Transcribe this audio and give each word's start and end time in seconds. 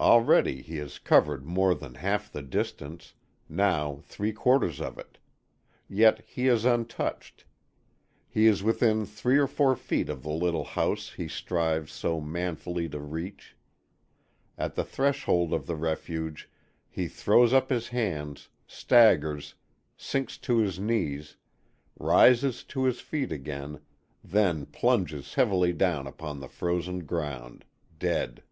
Already 0.00 0.62
he 0.62 0.76
has 0.76 0.96
covered 0.96 1.44
more 1.44 1.74
than 1.74 1.94
half 1.94 2.30
the 2.30 2.40
distance, 2.40 3.14
now 3.48 3.96
three 4.04 4.30
quarters 4.32 4.80
of 4.80 4.96
it. 4.96 5.18
Yet 5.88 6.20
he 6.24 6.46
is 6.46 6.64
untouched. 6.64 7.44
He 8.28 8.46
is 8.46 8.62
within 8.62 9.04
three 9.06 9.38
or 9.38 9.48
four 9.48 9.74
feet 9.74 10.08
of 10.08 10.22
the 10.22 10.30
little 10.30 10.62
house 10.62 11.14
he 11.14 11.26
strives 11.26 11.92
so 11.92 12.20
manfully 12.20 12.88
to 12.90 13.00
reach. 13.00 13.56
At 14.56 14.76
the 14.76 14.84
threshold 14.84 15.52
of 15.52 15.66
the 15.66 15.74
refuge 15.76 16.48
he 16.88 17.08
throws 17.08 17.52
up 17.52 17.68
his 17.68 17.88
hands, 17.88 18.50
staggers, 18.68 19.54
sinks 19.96 20.38
to 20.38 20.58
his 20.58 20.78
knees, 20.78 21.36
rises 21.98 22.62
to 22.62 22.84
his 22.84 23.00
feet 23.00 23.32
again, 23.32 23.80
then 24.22 24.64
plunges 24.64 25.34
heavily 25.34 25.72
down 25.72 26.06
upon 26.06 26.38
the 26.38 26.48
frozen 26.48 27.04
ground, 27.04 27.64
dead. 27.98 28.44